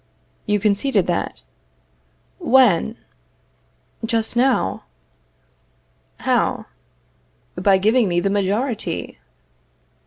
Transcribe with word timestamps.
You 0.47 0.59
conceded 0.59 1.05
that. 1.05 1.43
When? 2.39 2.97
Just 4.03 4.35
now. 4.35 4.85
How? 6.21 6.65
By 7.55 7.77
giving 7.77 8.07
me 8.09 8.19
the 8.19 8.31
majority. 8.31 9.19